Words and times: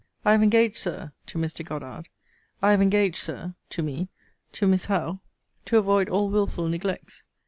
I 0.25 0.31
have 0.31 0.41
engaged, 0.41 0.77
Sir, 0.77 1.11
(to 1.27 1.37
Mr. 1.37 1.63
Goddard,) 1.63 2.09
I 2.59 2.71
have 2.71 2.81
engaged, 2.81 3.17
Sir, 3.17 3.53
(to 3.69 3.83
me,) 3.83 4.07
to 4.53 4.65
Miss 4.67 4.85
Howe, 4.85 5.19
to 5.65 5.77
avoid 5.77 6.09
all 6.09 6.27
wilful 6.31 6.67
neglects. 6.67 7.21